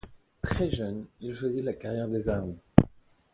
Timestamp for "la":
1.63-1.73